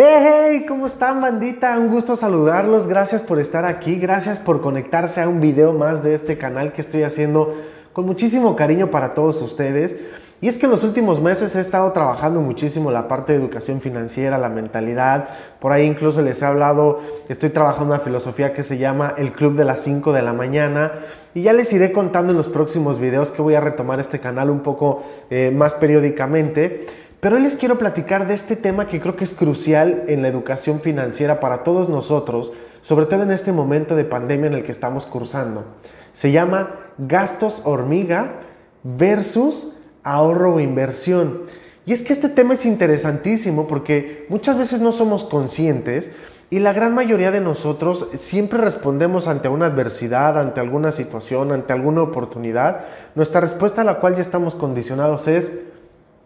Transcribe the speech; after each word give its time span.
¡Hey! 0.00 0.64
¿Cómo 0.68 0.86
están, 0.86 1.20
bandita? 1.20 1.76
Un 1.76 1.88
gusto 1.88 2.14
saludarlos. 2.14 2.86
Gracias 2.86 3.20
por 3.20 3.40
estar 3.40 3.64
aquí. 3.64 3.96
Gracias 3.96 4.38
por 4.38 4.60
conectarse 4.60 5.20
a 5.20 5.28
un 5.28 5.40
video 5.40 5.72
más 5.72 6.04
de 6.04 6.14
este 6.14 6.38
canal 6.38 6.72
que 6.72 6.82
estoy 6.82 7.02
haciendo 7.02 7.52
con 7.92 8.06
muchísimo 8.06 8.54
cariño 8.54 8.92
para 8.92 9.12
todos 9.14 9.42
ustedes. 9.42 9.96
Y 10.40 10.46
es 10.46 10.56
que 10.56 10.66
en 10.66 10.70
los 10.70 10.84
últimos 10.84 11.20
meses 11.20 11.56
he 11.56 11.60
estado 11.60 11.90
trabajando 11.90 12.40
muchísimo 12.40 12.92
la 12.92 13.08
parte 13.08 13.32
de 13.32 13.40
educación 13.40 13.80
financiera, 13.80 14.38
la 14.38 14.48
mentalidad. 14.48 15.30
Por 15.58 15.72
ahí 15.72 15.84
incluso 15.84 16.22
les 16.22 16.42
he 16.42 16.46
hablado, 16.46 17.00
estoy 17.28 17.50
trabajando 17.50 17.92
una 17.94 17.98
filosofía 18.04 18.52
que 18.52 18.62
se 18.62 18.78
llama 18.78 19.14
el 19.18 19.32
Club 19.32 19.56
de 19.56 19.64
las 19.64 19.80
5 19.80 20.12
de 20.12 20.22
la 20.22 20.32
mañana. 20.32 20.92
Y 21.34 21.42
ya 21.42 21.52
les 21.52 21.72
iré 21.72 21.90
contando 21.90 22.30
en 22.30 22.36
los 22.36 22.46
próximos 22.46 23.00
videos 23.00 23.32
que 23.32 23.42
voy 23.42 23.56
a 23.56 23.60
retomar 23.60 23.98
este 23.98 24.20
canal 24.20 24.48
un 24.48 24.60
poco 24.60 25.02
eh, 25.28 25.50
más 25.52 25.74
periódicamente. 25.74 26.86
Pero 27.20 27.34
hoy 27.34 27.42
les 27.42 27.56
quiero 27.56 27.78
platicar 27.78 28.28
de 28.28 28.34
este 28.34 28.54
tema 28.54 28.86
que 28.86 29.00
creo 29.00 29.16
que 29.16 29.24
es 29.24 29.34
crucial 29.34 30.04
en 30.06 30.22
la 30.22 30.28
educación 30.28 30.80
financiera 30.80 31.40
para 31.40 31.64
todos 31.64 31.88
nosotros, 31.88 32.52
sobre 32.80 33.06
todo 33.06 33.22
en 33.22 33.32
este 33.32 33.50
momento 33.50 33.96
de 33.96 34.04
pandemia 34.04 34.46
en 34.46 34.54
el 34.54 34.62
que 34.62 34.70
estamos 34.70 35.04
cursando. 35.04 35.64
Se 36.12 36.30
llama 36.30 36.76
gastos 36.96 37.62
hormiga 37.64 38.34
versus 38.84 39.72
ahorro 40.04 40.54
o 40.54 40.60
inversión. 40.60 41.42
Y 41.86 41.92
es 41.92 42.02
que 42.02 42.12
este 42.12 42.28
tema 42.28 42.54
es 42.54 42.64
interesantísimo 42.64 43.66
porque 43.66 44.26
muchas 44.28 44.56
veces 44.56 44.80
no 44.80 44.92
somos 44.92 45.24
conscientes 45.24 46.12
y 46.50 46.60
la 46.60 46.72
gran 46.72 46.94
mayoría 46.94 47.32
de 47.32 47.40
nosotros 47.40 48.08
siempre 48.14 48.60
respondemos 48.60 49.26
ante 49.26 49.48
una 49.48 49.66
adversidad, 49.66 50.38
ante 50.38 50.60
alguna 50.60 50.92
situación, 50.92 51.50
ante 51.50 51.72
alguna 51.72 52.02
oportunidad. 52.02 52.84
Nuestra 53.16 53.40
respuesta 53.40 53.80
a 53.80 53.84
la 53.84 53.96
cual 53.96 54.14
ya 54.14 54.22
estamos 54.22 54.54
condicionados 54.54 55.26
es 55.26 55.50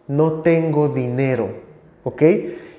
no 0.07 0.41
tengo 0.41 0.89
dinero, 0.89 1.49
¿ok? 2.03 2.21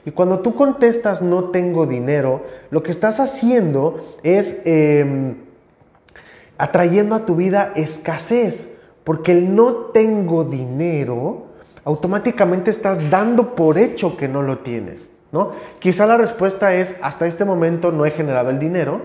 Y 0.06 0.10
cuando 0.10 0.40
tú 0.40 0.54
contestas 0.54 1.22
no 1.22 1.44
tengo 1.44 1.86
dinero, 1.86 2.42
lo 2.70 2.82
que 2.82 2.90
estás 2.90 3.20
haciendo 3.20 3.96
es 4.22 4.62
em, 4.66 5.36
atrayendo 6.58 7.14
a 7.14 7.24
tu 7.24 7.36
vida 7.36 7.72
escasez, 7.74 8.68
porque 9.02 9.32
el 9.32 9.54
no 9.54 9.72
tengo 9.92 10.44
dinero, 10.44 11.46
automáticamente 11.84 12.70
estás 12.70 13.10
dando 13.10 13.54
por 13.54 13.78
hecho 13.78 14.16
que 14.16 14.28
no 14.28 14.42
lo 14.42 14.58
tienes, 14.58 15.08
¿no? 15.32 15.52
Quizá 15.78 16.06
la 16.06 16.16
respuesta 16.16 16.74
es, 16.74 16.94
hasta 17.02 17.26
este 17.26 17.44
momento 17.44 17.90
no 17.92 18.04
he 18.06 18.10
generado 18.10 18.50
el 18.50 18.58
dinero, 18.58 19.00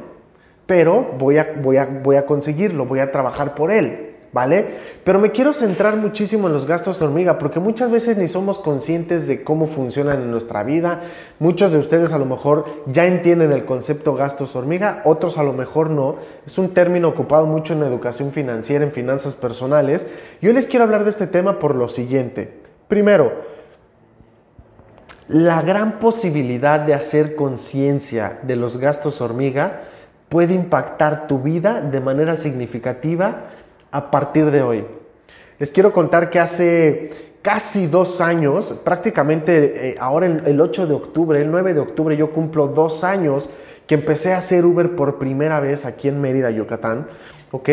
pero 0.66 1.14
voy 1.18 1.38
a, 1.38 1.56
voy 1.62 1.78
a, 1.78 1.86
voy 1.86 2.16
a 2.18 2.26
conseguirlo, 2.26 2.86
voy 2.86 3.00
a 3.00 3.12
trabajar 3.12 3.56
por 3.56 3.72
él. 3.72 4.09
¿Vale? 4.32 4.76
Pero 5.04 5.20
me 5.20 5.32
quiero 5.32 5.54
centrar 5.54 5.96
muchísimo 5.96 6.48
en 6.48 6.54
los 6.54 6.66
gastos 6.66 7.02
hormiga, 7.02 7.40
porque 7.40 7.60
muchas 7.60 7.92
veces 7.92 8.18
ni 8.18 8.28
somos 8.28 8.60
conscientes 8.60 9.28
de 9.28 9.44
cómo 9.44 9.68
funcionan 9.68 10.22
en 10.22 10.32
nuestra 10.32 10.64
vida. 10.64 11.02
Muchos 11.40 11.72
de 11.72 11.80
ustedes 11.80 12.12
a 12.14 12.20
lo 12.20 12.26
mejor 12.26 12.66
ya 12.86 13.06
entienden 13.06 13.52
el 13.52 13.66
concepto 13.66 14.16
gastos 14.16 14.56
hormiga, 14.56 15.02
otros 15.06 15.38
a 15.38 15.44
lo 15.44 15.54
mejor 15.54 15.90
no. 15.90 16.18
Es 16.46 16.58
un 16.58 16.74
término 16.74 17.08
ocupado 17.08 17.46
mucho 17.46 17.74
en 17.74 17.84
educación 17.84 18.32
financiera, 18.32 18.84
en 18.84 18.92
finanzas 18.92 19.36
personales. 19.36 20.06
Yo 20.42 20.54
les 20.54 20.68
quiero 20.68 20.86
hablar 20.86 21.04
de 21.04 21.10
este 21.10 21.28
tema 21.28 21.60
por 21.60 21.76
lo 21.76 21.88
siguiente. 21.88 22.60
Primero, 22.88 23.34
la 25.28 25.62
gran 25.62 26.00
posibilidad 26.00 26.80
de 26.80 26.96
hacer 26.96 27.36
conciencia 27.36 28.40
de 28.44 28.56
los 28.56 28.78
gastos 28.78 29.22
hormiga 29.22 29.82
puede 30.28 30.54
impactar 30.54 31.28
tu 31.28 31.42
vida 31.42 31.82
de 31.82 32.02
manera 32.02 32.36
significativa 32.36 33.50
a 33.92 34.12
partir 34.12 34.52
de 34.52 34.62
hoy. 34.62 34.86
Les 35.60 35.72
quiero 35.72 35.92
contar 35.92 36.30
que 36.30 36.40
hace 36.40 37.12
casi 37.42 37.88
dos 37.88 38.22
años, 38.22 38.80
prácticamente 38.84 39.90
eh, 39.90 39.98
ahora 40.00 40.28
el, 40.28 40.60
8 40.60 40.88
de 40.88 40.94
octubre, 40.94 41.42
el 41.42 41.52
9 41.52 41.74
de 41.74 41.80
octubre, 41.80 42.18
yo 42.18 42.32
cumplo 42.32 42.68
dos 42.68 43.04
años 43.04 43.50
que 43.88 43.96
empecé 43.96 44.34
a 44.34 44.38
hacer 44.38 44.66
Uber 44.66 44.96
por 44.96 45.18
primera 45.18 45.60
vez 45.60 45.86
aquí 45.86 46.08
en 46.08 46.22
Mérida, 46.22 46.52
Yucatán. 46.52 47.08
¿Ok? 47.52 47.70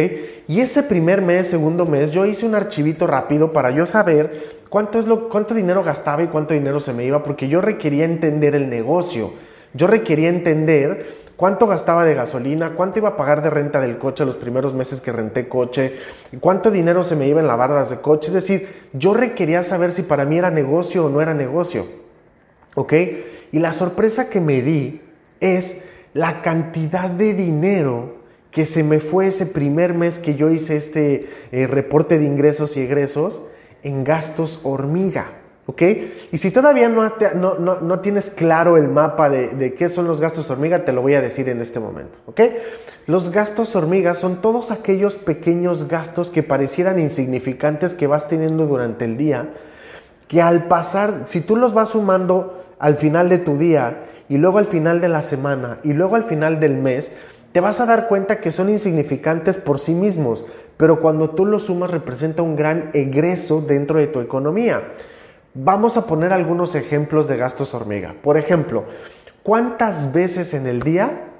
Y 0.48 0.60
ese 0.60 0.82
primer 0.82 1.20
mes, 1.20 1.48
segundo 1.48 1.84
mes, 1.84 2.10
yo 2.10 2.24
hice 2.24 2.46
un 2.46 2.54
archivito 2.54 3.06
rápido 3.06 3.52
para 3.52 3.70
yo 3.70 3.84
saber 3.84 4.62
cuánto, 4.70 4.98
es 4.98 5.06
lo, 5.06 5.28
cuánto 5.28 5.52
dinero 5.52 5.84
gastaba 5.84 6.22
y 6.22 6.28
cuánto 6.28 6.54
dinero 6.54 6.80
se 6.80 6.94
me 6.94 7.04
iba, 7.04 7.22
porque 7.22 7.48
yo 7.48 7.60
requería 7.60 8.06
entender 8.06 8.54
el 8.54 8.70
negocio. 8.70 9.32
Yo 9.74 9.86
requería 9.86 10.30
entender 10.30 11.06
cuánto 11.36 11.66
gastaba 11.66 12.04
de 12.04 12.14
gasolina, 12.14 12.74
cuánto 12.74 12.98
iba 12.98 13.10
a 13.10 13.16
pagar 13.16 13.42
de 13.42 13.50
renta 13.50 13.80
del 13.80 13.98
coche 13.98 14.24
los 14.24 14.36
primeros 14.36 14.74
meses 14.74 15.00
que 15.00 15.12
renté 15.12 15.48
coche, 15.48 15.94
cuánto 16.40 16.70
dinero 16.70 17.04
se 17.04 17.16
me 17.16 17.28
iba 17.28 17.40
en 17.40 17.46
bardas 17.46 17.90
de 17.90 18.00
coche. 18.00 18.28
Es 18.28 18.34
decir, 18.34 18.68
yo 18.92 19.14
requería 19.14 19.62
saber 19.62 19.92
si 19.92 20.02
para 20.02 20.24
mí 20.24 20.38
era 20.38 20.50
negocio 20.50 21.06
o 21.06 21.10
no 21.10 21.20
era 21.20 21.34
negocio. 21.34 21.86
¿Ok? 22.74 22.92
Y 23.52 23.58
la 23.58 23.72
sorpresa 23.72 24.28
que 24.28 24.40
me 24.40 24.62
di 24.62 25.00
es 25.40 25.82
la 26.14 26.42
cantidad 26.42 27.10
de 27.10 27.34
dinero 27.34 28.16
que 28.50 28.64
se 28.64 28.82
me 28.82 29.00
fue 29.00 29.26
ese 29.26 29.46
primer 29.46 29.92
mes 29.92 30.18
que 30.18 30.34
yo 30.34 30.50
hice 30.50 30.76
este 30.76 31.28
eh, 31.52 31.66
reporte 31.66 32.18
de 32.18 32.24
ingresos 32.24 32.76
y 32.76 32.80
egresos 32.80 33.42
en 33.82 34.02
gastos 34.02 34.60
hormiga. 34.62 35.26
¿Ok? 35.66 35.82
Y 36.30 36.38
si 36.38 36.52
todavía 36.52 36.88
no, 36.88 37.58
no, 37.58 38.00
tienes 38.00 38.30
claro 38.30 38.76
el 38.76 38.88
mapa 38.88 39.28
de, 39.28 39.74
qué 39.74 39.88
son 39.88 40.06
los 40.06 40.20
gastos 40.20 40.48
hormiga, 40.50 40.84
te 40.84 40.92
lo 40.92 41.02
voy 41.02 41.14
a 41.14 41.20
decir 41.20 41.48
en 41.48 41.60
este 41.60 41.80
momento. 41.80 42.18
¿Ok? 42.26 42.40
Los 43.06 43.32
gastos 43.32 43.74
hormiga 43.74 44.14
son 44.14 44.40
todos 44.40 44.70
aquellos 44.70 45.16
pequeños 45.16 45.88
gastos 45.88 46.30
que 46.30 46.44
parecieran 46.44 47.00
insignificantes 47.00 47.94
que 47.94 48.06
vas 48.06 48.28
teniendo 48.28 48.66
durante 48.66 49.04
el 49.04 49.16
día, 49.16 49.54
que 50.28 50.40
al 50.40 50.68
pasar, 50.68 51.22
si 51.26 51.40
tú 51.40 51.56
los 51.56 51.74
vas 51.74 51.90
sumando 51.90 52.64
al 52.78 52.94
final 52.94 53.28
de 53.28 53.38
tu 53.38 53.56
día 53.56 54.04
y 54.28 54.38
luego 54.38 54.58
al 54.58 54.66
final 54.66 55.00
de 55.00 55.08
la 55.08 55.22
semana 55.22 55.78
y 55.82 55.94
luego 55.94 56.14
al 56.14 56.24
final 56.24 56.60
del 56.60 56.76
mes, 56.78 57.10
te 57.52 57.60
vas 57.60 57.80
a 57.80 57.86
dar 57.86 58.06
cuenta 58.06 58.38
que 58.38 58.52
son 58.52 58.70
insignificantes 58.70 59.56
por 59.56 59.80
sí 59.80 59.94
mismos, 59.94 60.44
pero 60.76 61.00
cuando 61.00 61.30
tú 61.30 61.46
los 61.46 61.64
sumas 61.64 61.90
representa 61.90 62.42
un 62.42 62.54
gran 62.54 62.90
egreso 62.92 63.62
dentro 63.62 63.98
de 63.98 64.06
tu 64.06 64.20
economía. 64.20 64.82
Vamos 65.58 65.96
a 65.96 66.06
poner 66.06 66.34
algunos 66.34 66.74
ejemplos 66.74 67.28
de 67.28 67.38
gastos 67.38 67.72
hormiga. 67.72 68.14
Por 68.22 68.36
ejemplo, 68.36 68.84
¿cuántas 69.42 70.12
veces 70.12 70.52
en 70.52 70.66
el 70.66 70.82
día 70.82 71.30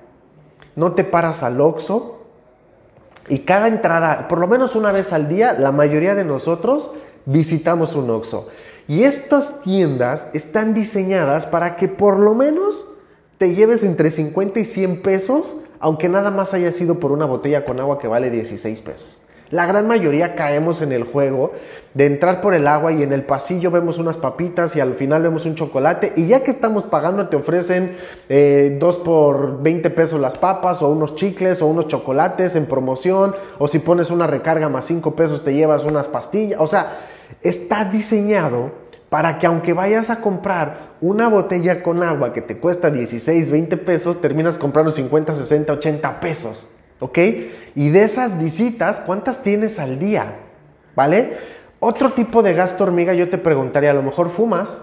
no 0.74 0.92
te 0.92 1.04
paras 1.04 1.42
al 1.42 1.60
Oxxo 1.60 2.24
y 3.28 3.40
cada 3.40 3.68
entrada, 3.68 4.26
por 4.28 4.38
lo 4.38 4.46
menos 4.46 4.74
una 4.74 4.90
vez 4.90 5.12
al 5.12 5.28
día, 5.28 5.52
la 5.52 5.70
mayoría 5.70 6.14
de 6.14 6.24
nosotros 6.24 6.92
visitamos 7.26 7.94
un 7.94 8.08
Oxxo? 8.08 8.48
Y 8.88 9.02
estas 9.02 9.60
tiendas 9.60 10.28
están 10.32 10.72
diseñadas 10.72 11.44
para 11.44 11.76
que 11.76 11.86
por 11.86 12.18
lo 12.18 12.34
menos 12.34 12.86
te 13.36 13.54
lleves 13.54 13.84
entre 13.84 14.10
50 14.10 14.60
y 14.60 14.64
100 14.64 15.02
pesos, 15.02 15.56
aunque 15.78 16.08
nada 16.08 16.30
más 16.30 16.54
haya 16.54 16.72
sido 16.72 17.00
por 17.00 17.12
una 17.12 17.26
botella 17.26 17.66
con 17.66 17.80
agua 17.80 17.98
que 17.98 18.08
vale 18.08 18.30
16 18.30 18.80
pesos. 18.80 19.18
La 19.50 19.64
gran 19.64 19.86
mayoría 19.86 20.34
caemos 20.34 20.82
en 20.82 20.90
el 20.90 21.04
juego 21.04 21.52
de 21.94 22.06
entrar 22.06 22.40
por 22.40 22.52
el 22.52 22.66
agua 22.66 22.92
y 22.92 23.04
en 23.04 23.12
el 23.12 23.22
pasillo 23.22 23.70
vemos 23.70 23.98
unas 23.98 24.16
papitas 24.16 24.74
y 24.74 24.80
al 24.80 24.94
final 24.94 25.22
vemos 25.22 25.46
un 25.46 25.54
chocolate 25.54 26.12
y 26.16 26.26
ya 26.26 26.42
que 26.42 26.50
estamos 26.50 26.82
pagando 26.82 27.28
te 27.28 27.36
ofrecen 27.36 27.96
eh, 28.28 28.76
dos 28.80 28.98
por 28.98 29.62
20 29.62 29.90
pesos 29.90 30.20
las 30.20 30.36
papas 30.36 30.82
o 30.82 30.88
unos 30.88 31.14
chicles 31.14 31.62
o 31.62 31.66
unos 31.66 31.86
chocolates 31.86 32.56
en 32.56 32.66
promoción 32.66 33.36
o 33.58 33.68
si 33.68 33.78
pones 33.78 34.10
una 34.10 34.26
recarga 34.26 34.68
más 34.68 34.86
5 34.86 35.14
pesos 35.14 35.44
te 35.44 35.54
llevas 35.54 35.84
unas 35.84 36.08
pastillas. 36.08 36.60
O 36.60 36.66
sea, 36.66 36.98
está 37.42 37.84
diseñado 37.84 38.72
para 39.10 39.38
que 39.38 39.46
aunque 39.46 39.74
vayas 39.74 40.10
a 40.10 40.20
comprar 40.20 40.96
una 41.00 41.28
botella 41.28 41.84
con 41.84 42.02
agua 42.02 42.32
que 42.32 42.42
te 42.42 42.58
cuesta 42.58 42.90
16, 42.90 43.48
20 43.50 43.76
pesos, 43.76 44.20
terminas 44.20 44.56
comprando 44.56 44.90
50, 44.90 45.36
60, 45.36 45.72
80 45.72 46.20
pesos. 46.20 46.66
¿Ok? 47.00 47.18
Y 47.74 47.90
de 47.90 48.04
esas 48.04 48.38
visitas, 48.38 49.00
¿cuántas 49.00 49.42
tienes 49.42 49.78
al 49.78 49.98
día? 49.98 50.36
¿Vale? 50.94 51.36
Otro 51.78 52.12
tipo 52.12 52.42
de 52.42 52.54
gasto 52.54 52.84
hormiga 52.84 53.12
yo 53.12 53.28
te 53.28 53.38
preguntaría, 53.38 53.90
a 53.90 53.94
lo 53.94 54.02
mejor 54.02 54.30
fumas, 54.30 54.80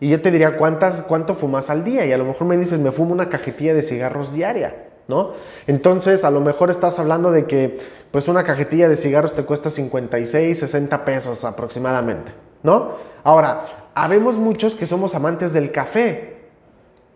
y 0.00 0.08
yo 0.08 0.20
te 0.22 0.30
diría, 0.30 0.56
¿cuántas, 0.56 1.02
¿cuánto 1.02 1.34
fumas 1.34 1.70
al 1.70 1.84
día? 1.84 2.06
Y 2.06 2.12
a 2.12 2.18
lo 2.18 2.24
mejor 2.24 2.46
me 2.46 2.56
dices, 2.56 2.78
me 2.78 2.92
fumo 2.92 3.12
una 3.12 3.28
cajetilla 3.28 3.74
de 3.74 3.82
cigarros 3.82 4.32
diaria, 4.32 4.86
¿no? 5.08 5.32
Entonces, 5.66 6.22
a 6.22 6.30
lo 6.30 6.40
mejor 6.40 6.70
estás 6.70 7.00
hablando 7.00 7.32
de 7.32 7.46
que, 7.46 7.76
pues, 8.12 8.28
una 8.28 8.44
cajetilla 8.44 8.88
de 8.88 8.96
cigarros 8.96 9.34
te 9.34 9.42
cuesta 9.42 9.70
56, 9.70 10.56
60 10.56 11.04
pesos 11.04 11.44
aproximadamente, 11.44 12.32
¿no? 12.62 12.92
Ahora, 13.24 13.88
habemos 13.94 14.38
muchos 14.38 14.76
que 14.76 14.86
somos 14.86 15.16
amantes 15.16 15.52
del 15.52 15.72
café. 15.72 16.36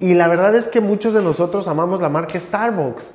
Y 0.00 0.14
la 0.14 0.26
verdad 0.26 0.56
es 0.56 0.66
que 0.66 0.80
muchos 0.80 1.14
de 1.14 1.22
nosotros 1.22 1.68
amamos 1.68 2.00
la 2.00 2.08
marca 2.08 2.38
Starbucks. 2.38 3.12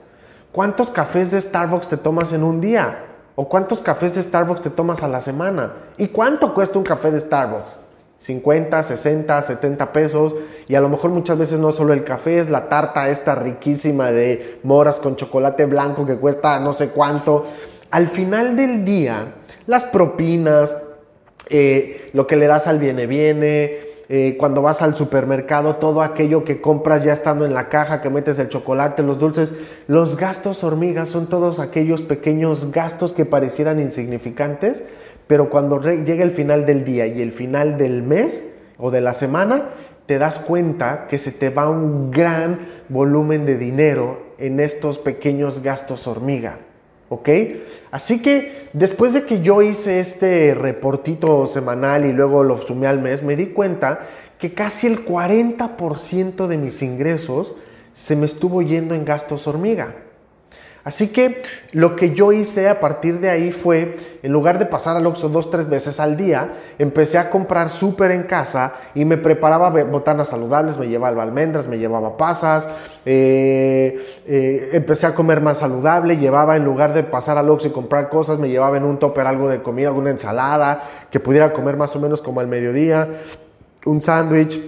¿Cuántos 0.58 0.90
cafés 0.90 1.30
de 1.30 1.40
Starbucks 1.40 1.88
te 1.88 1.98
tomas 1.98 2.34
en 2.34 2.42
un 2.42 2.60
día? 2.60 3.06
¿O 3.36 3.48
cuántos 3.48 3.80
cafés 3.80 4.16
de 4.16 4.24
Starbucks 4.24 4.64
te 4.64 4.72
tomas 4.72 5.04
a 5.04 5.08
la 5.08 5.22
semana? 5.22 5.72
¿Y 6.00 6.08
cuánto 6.08 6.56
cuesta 6.56 6.80
un 6.80 6.84
café 6.84 7.12
de 7.12 7.20
Starbucks? 7.20 7.78
50, 8.18 8.82
60, 8.82 9.44
70 9.44 9.94
pesos. 9.94 10.36
Y 10.68 10.74
a 10.74 10.82
lo 10.82 10.90
mejor 10.90 11.12
muchas 11.12 11.38
veces 11.38 11.60
no 11.60 11.72
solo 11.72 11.94
el 11.94 12.04
café, 12.04 12.40
es 12.40 12.50
la 12.50 12.70
tarta 12.70 13.08
esta 13.08 13.36
riquísima 13.36 14.12
de 14.12 14.60
moras 14.64 14.98
con 14.98 15.16
chocolate 15.16 15.68
blanco 15.68 16.08
que 16.08 16.18
cuesta 16.18 16.60
no 16.60 16.74
sé 16.74 16.90
cuánto. 16.90 17.46
Al 17.92 18.08
final 18.08 18.56
del 18.56 18.84
día, 18.84 19.36
las 19.68 19.86
propinas, 19.86 20.76
eh, 21.50 22.10
lo 22.14 22.26
que 22.26 22.36
le 22.36 22.48
das 22.48 22.66
al 22.66 22.80
viene 22.80 23.06
viene, 23.06 23.78
eh, 24.10 24.38
cuando 24.40 24.62
vas 24.62 24.82
al 24.82 24.96
supermercado, 24.96 25.76
todo 25.76 26.02
aquello 26.02 26.46
que 26.46 26.62
compras 26.62 27.04
ya 27.04 27.12
estando 27.12 27.46
en 27.46 27.54
la 27.54 27.68
caja, 27.68 28.02
que 28.02 28.10
metes 28.10 28.40
el 28.40 28.48
chocolate, 28.48 29.04
los 29.04 29.20
dulces, 29.20 29.54
los 29.88 30.16
gastos 30.16 30.64
hormigas 30.64 31.10
son 31.10 31.28
todos 31.28 31.60
aquellos 31.60 32.04
pequeños 32.04 32.72
gastos 32.72 33.12
que 33.12 33.26
parecieran 33.26 33.82
insignificantes, 33.82 34.84
pero 35.28 35.50
cuando 35.50 35.82
llega 35.82 36.24
el 36.24 36.32
final 36.32 36.66
del 36.66 36.86
día 36.86 37.06
y 37.06 37.22
el 37.22 37.34
final 37.34 37.78
del 37.78 38.02
mes 38.02 38.54
o 38.78 38.92
de 38.92 39.02
la 39.02 39.14
semana, 39.14 39.72
te 40.06 40.18
das 40.18 40.40
cuenta 40.40 41.08
que 41.10 41.18
se 41.18 41.34
te 41.34 41.50
va 41.50 41.70
un 41.70 42.10
gran 42.10 42.60
volumen 42.88 43.46
de 43.46 43.58
dinero 43.58 44.20
en 44.38 44.62
estos 44.62 45.00
pequeños 45.00 45.64
gastos 45.64 46.08
hormiga. 46.08 46.60
¿Ok? 47.10 47.30
Así 47.92 48.22
que 48.22 48.68
después 48.74 49.14
de 49.14 49.24
que 49.24 49.42
yo 49.42 49.62
hice 49.62 50.00
este 50.00 50.54
reportito 50.54 51.48
semanal 51.48 52.06
y 52.06 52.14
luego 52.14 52.44
lo 52.44 52.58
sumé 52.58 52.88
al 52.88 53.02
mes, 53.02 53.24
me 53.24 53.36
di 53.36 53.48
cuenta 53.48 54.08
que 54.40 54.54
casi 54.54 54.88
el 54.88 55.06
40% 55.06 56.48
de 56.48 56.58
mis 56.58 56.82
ingresos 56.82 57.56
se 57.94 58.16
me 58.16 58.26
estuvo 58.26 58.62
yendo 58.62 58.94
en 58.94 59.06
gastos 59.06 59.48
hormiga. 59.48 59.96
Así 60.88 61.10
que 61.10 61.42
lo 61.74 61.98
que 61.98 62.12
yo 62.12 62.32
hice 62.32 62.70
a 62.70 62.80
partir 62.80 63.20
de 63.20 63.30
ahí 63.30 63.52
fue, 63.52 63.98
en 64.24 64.32
lugar 64.32 64.58
de 64.58 64.66
pasar 64.66 64.96
al 64.96 65.06
Oxxo 65.06 65.28
dos, 65.28 65.52
tres 65.52 65.68
veces 65.68 66.00
al 66.00 66.16
día, 66.16 66.48
empecé 66.80 67.18
a 67.18 67.30
comprar 67.30 67.70
súper 67.72 68.12
en 68.12 68.24
casa 68.24 68.74
y 68.96 69.04
me 69.04 69.18
preparaba 69.18 69.70
botanas 69.70 70.30
saludables, 70.30 70.78
me 70.78 70.88
llevaba 70.88 71.24
almendras, 71.24 71.68
me 71.68 71.78
llevaba 71.78 72.16
pasas, 72.16 72.70
eh, 73.06 74.00
eh, 74.28 74.70
empecé 74.72 75.08
a 75.08 75.14
comer 75.14 75.42
más 75.42 75.58
saludable, 75.58 76.16
llevaba 76.16 76.56
en 76.56 76.64
lugar 76.64 76.94
de 76.94 77.04
pasar 77.04 77.38
al 77.38 77.50
Oxxo 77.50 77.68
y 77.68 77.72
comprar 77.72 78.08
cosas, 78.08 78.40
me 78.40 78.48
llevaba 78.48 78.78
en 78.78 78.86
un 78.86 78.98
topper 78.98 79.28
algo 79.28 79.50
de 79.50 79.62
comida, 79.62 79.90
alguna 79.90 80.12
ensalada, 80.12 80.86
que 81.12 81.20
pudiera 81.20 81.52
comer 81.52 81.76
más 81.76 81.94
o 81.98 82.00
menos 82.00 82.22
como 82.22 82.40
al 82.40 82.48
mediodía, 82.48 83.10
un 83.84 84.02
sándwich. 84.02 84.62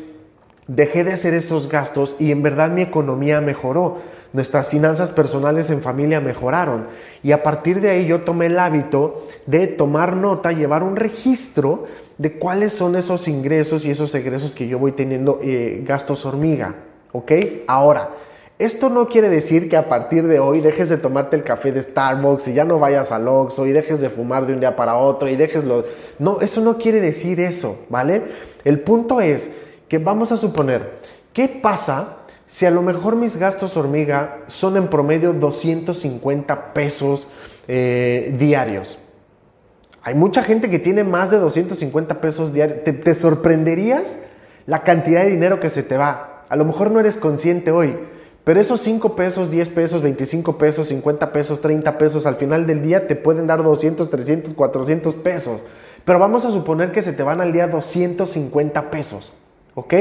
Dejé 0.68 1.04
de 1.04 1.14
hacer 1.14 1.34
esos 1.34 1.68
gastos 1.68 2.16
y 2.20 2.32
en 2.32 2.44
verdad 2.44 2.70
mi 2.70 2.84
economía 2.84 3.42
mejoró 3.42 3.98
nuestras 4.34 4.68
finanzas 4.68 5.12
personales 5.12 5.70
en 5.70 5.82
familia 5.82 6.22
mejoraron. 6.22 6.88
Y 7.24 7.32
a 7.32 7.44
partir 7.44 7.82
de 7.82 7.90
ahí 7.90 8.06
yo 8.06 8.22
tomé 8.22 8.48
el 8.48 8.60
hábito 8.60 9.26
de 9.46 9.68
tomar 9.68 10.16
nota, 10.16 10.52
llevar 10.52 10.84
un 10.84 10.96
registro 10.96 11.86
de 12.18 12.38
cuáles 12.38 12.74
son 12.74 12.96
esos 12.96 13.28
ingresos 13.28 13.86
y 13.86 13.92
esos 13.92 14.14
egresos 14.14 14.54
que 14.54 14.68
yo 14.68 14.78
voy 14.78 14.92
teniendo 14.92 15.40
eh, 15.42 15.84
gastos 15.86 16.26
hormiga. 16.26 16.76
¿Ok? 17.12 17.32
Ahora, 17.66 18.10
esto 18.60 18.90
no 18.90 19.08
quiere 19.08 19.30
decir 19.30 19.70
que 19.70 19.78
a 19.78 19.88
partir 19.88 20.28
de 20.28 20.40
hoy 20.40 20.60
dejes 20.60 20.90
de 20.90 20.98
tomarte 20.98 21.38
el 21.38 21.44
café 21.44 21.72
de 21.72 21.82
Starbucks 21.82 22.50
y 22.50 22.54
ya 22.54 22.66
no 22.66 22.78
vayas 22.78 23.14
al 23.14 23.26
Oxxo 23.26 23.66
y 23.66 23.72
dejes 23.72 24.02
de 24.02 24.10
fumar 24.10 24.46
de 24.46 24.54
un 24.54 24.60
día 24.60 24.76
para 24.76 24.96
otro 24.96 25.30
y 25.30 25.38
dejes 25.38 25.64
lo... 25.64 25.86
No, 26.20 26.42
eso 26.42 26.60
no 26.60 26.78
quiere 26.78 27.00
decir 27.00 27.40
eso, 27.40 27.86
¿vale? 27.88 28.22
El 28.66 28.82
punto 28.82 29.22
es 29.22 29.50
que 29.88 29.98
vamos 29.98 30.34
a 30.34 30.38
suponer, 30.38 31.00
¿qué 31.32 31.48
pasa 31.48 32.18
si 32.50 32.66
a 32.66 32.72
lo 32.72 32.82
mejor 32.82 33.16
mis 33.16 33.38
gastos 33.38 33.78
hormiga 33.78 34.40
son 34.48 34.76
en 34.76 34.88
promedio 34.88 35.34
250 35.34 36.74
pesos 36.74 37.28
eh, 37.68 38.36
diarios. 38.40 38.98
Hay 40.02 40.16
mucha 40.16 40.42
gente 40.42 40.68
que 40.68 40.80
tiene 40.80 41.04
más 41.04 41.30
de 41.30 41.38
250 41.38 42.20
pesos 42.20 42.52
diarios. 42.52 42.84
Te, 42.84 42.94
te, 42.94 43.14
sorprenderías 43.14 44.18
la 44.66 44.82
cantidad 44.82 45.22
de 45.22 45.30
dinero 45.30 45.60
que 45.60 45.70
se 45.70 45.84
te 45.84 45.96
va. 45.96 46.44
A 46.50 46.56
lo 46.56 46.66
mejor 46.66 46.90
no 46.90 47.00
eres 47.00 47.18
consciente 47.18 47.70
hoy, 47.70 47.96
pero 48.44 48.60
esos 48.60 48.82
5 48.82 49.16
pesos, 49.16 49.52
10 49.52 49.70
pesos, 49.70 50.02
25 50.02 50.58
pesos, 50.58 50.88
50 50.88 51.32
pesos, 51.32 51.62
30 51.62 52.00
pesos, 52.00 52.26
al 52.26 52.38
final 52.38 52.66
del 52.66 52.82
día 52.82 53.08
te 53.08 53.16
pueden 53.16 53.46
dar 53.46 53.62
200, 53.62 54.10
300, 54.10 54.56
400 54.56 55.14
pesos. 55.14 55.62
Pero 56.04 56.18
vamos 56.18 56.46
a 56.46 56.52
suponer 56.52 56.92
que 56.92 57.04
se 57.04 57.14
te 57.14 57.22
van 57.22 57.42
al 57.42 57.54
día 57.54 57.68
250 57.68 58.90
pesos. 58.90 59.34
¿Ok? 59.76 59.94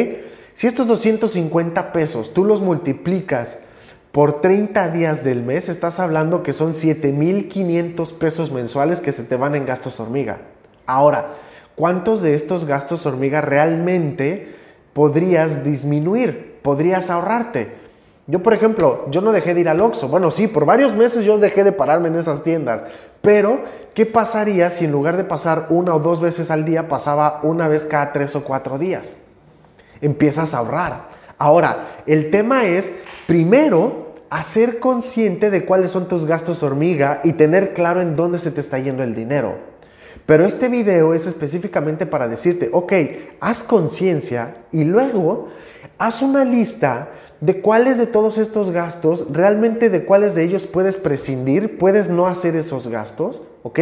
Si 0.58 0.66
estos 0.66 0.88
250 0.88 1.93
pesos 1.93 2.34
tú 2.34 2.44
los 2.44 2.62
multiplicas 2.62 3.60
por 4.10 4.40
30 4.40 4.88
días 4.88 5.22
del 5.22 5.44
mes, 5.44 5.69
estás 5.69 6.00
hablando 6.00 6.43
que 6.43 6.52
son 6.52 6.75
7.500 6.75 8.12
pesos 8.14 8.50
mensuales 8.50 9.00
que 9.00 9.12
se 9.12 9.22
te 9.22 9.37
van 9.37 9.55
en 9.55 9.66
gastos 9.66 10.00
hormiga. 10.00 10.38
Ahora, 10.84 11.37
¿cuántos 11.76 12.22
de 12.22 12.34
estos 12.34 12.64
gastos 12.64 13.06
hormiga 13.06 13.40
realmente 13.40 14.52
podrías 14.94 15.62
disminuir? 15.62 16.58
¿Podrías 16.60 17.08
ahorrarte? 17.08 17.75
Yo, 18.26 18.43
por 18.43 18.52
ejemplo, 18.52 19.06
yo 19.12 19.20
no 19.20 19.31
dejé 19.31 19.55
de 19.55 19.60
ir 19.60 19.69
al 19.69 19.81
Oxxo. 19.81 20.08
Bueno, 20.08 20.32
sí, 20.32 20.49
por 20.49 20.66
varios 20.66 20.93
meses 20.93 21.25
yo 21.25 21.38
dejé 21.38 21.62
de 21.62 21.70
pararme 21.70 22.08
en 22.08 22.16
esas 22.16 22.43
tiendas. 22.43 22.82
Pero, 23.22 23.60
¿qué 23.94 24.06
pasaría 24.06 24.70
si 24.70 24.87
en 24.87 24.90
lugar 24.90 25.16
de 25.16 25.22
pasar 25.22 25.66
una 25.69 25.94
o 25.94 26.00
dos 26.00 26.20
veces 26.20 26.50
al 26.50 26.64
día, 26.64 26.88
pasaba 26.88 27.38
una 27.44 27.69
vez 27.69 27.84
cada 27.84 28.12
tres 28.12 28.34
o 28.34 28.43
cuatro 28.43 28.76
días? 28.76 29.19
Empiezas 30.00 30.54
a 30.54 30.58
ahorrar. 30.58 31.08
Ahora, 31.38 32.02
el 32.06 32.30
tema 32.30 32.64
es, 32.64 32.92
primero, 33.26 34.14
hacer 34.30 34.78
consciente 34.78 35.50
de 35.50 35.64
cuáles 35.64 35.92
son 35.92 36.08
tus 36.08 36.26
gastos 36.26 36.62
hormiga 36.62 37.20
y 37.24 37.34
tener 37.34 37.74
claro 37.74 38.00
en 38.02 38.16
dónde 38.16 38.38
se 38.38 38.50
te 38.50 38.60
está 38.60 38.78
yendo 38.78 39.02
el 39.02 39.14
dinero. 39.14 39.56
Pero 40.26 40.44
este 40.44 40.68
video 40.68 41.14
es 41.14 41.26
específicamente 41.26 42.04
para 42.04 42.28
decirte, 42.28 42.68
ok, 42.72 42.92
haz 43.40 43.62
conciencia 43.62 44.56
y 44.72 44.84
luego 44.84 45.48
haz 45.96 46.22
una 46.22 46.44
lista 46.44 47.08
de 47.40 47.60
cuáles 47.60 47.98
de 47.98 48.06
todos 48.06 48.36
estos 48.36 48.70
gastos, 48.72 49.26
realmente 49.30 49.90
de 49.90 50.04
cuáles 50.04 50.34
de 50.34 50.42
ellos 50.42 50.66
puedes 50.66 50.96
prescindir, 50.96 51.78
puedes 51.78 52.08
no 52.08 52.26
hacer 52.26 52.56
esos 52.56 52.88
gastos, 52.88 53.42
¿ok? 53.62 53.80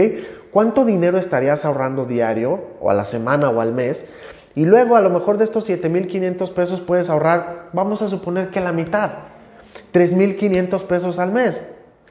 ¿Cuánto 0.50 0.84
dinero 0.84 1.18
estarías 1.18 1.64
ahorrando 1.64 2.04
diario 2.04 2.60
o 2.80 2.90
a 2.90 2.94
la 2.94 3.06
semana 3.06 3.48
o 3.48 3.60
al 3.60 3.72
mes? 3.72 4.04
Y 4.56 4.64
luego 4.64 4.96
a 4.96 5.02
lo 5.02 5.10
mejor 5.10 5.36
de 5.36 5.44
estos 5.44 5.68
7.500 5.68 6.50
pesos 6.54 6.80
puedes 6.80 7.10
ahorrar, 7.10 7.68
vamos 7.74 8.00
a 8.00 8.08
suponer 8.08 8.48
que 8.48 8.62
la 8.62 8.72
mitad, 8.72 9.10
3.500 9.92 10.82
pesos 10.84 11.18
al 11.18 11.30
mes. 11.30 11.62